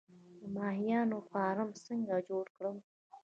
[0.39, 2.77] د ماهیانو فارم څنګه جوړ کړم؟